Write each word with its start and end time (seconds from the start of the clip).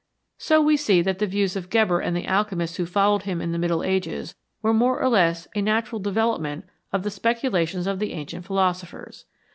So 0.39 0.59
we 0.63 0.77
see 0.77 1.03
that 1.03 1.19
the 1.19 1.27
views 1.27 1.55
of 1.55 1.69
Geber 1.69 1.99
and 1.99 2.17
the 2.17 2.25
alchemists 2.25 2.77
who 2.77 2.87
followed 2.87 3.21
him 3.21 3.39
in 3.39 3.51
the 3.51 3.59
Middle 3.59 3.83
Ages 3.83 4.33
were 4.63 4.73
more 4.73 4.99
or 4.99 5.07
less 5.09 5.47
a 5.53 5.61
natural 5.61 5.99
development 6.01 6.65
of 6.91 7.03
the 7.03 7.11
speculations 7.11 7.85
of 7.85 7.99
the 7.99 8.13
ancient 8.13 8.45
/' 8.45 8.45
philosophers. 8.45 9.25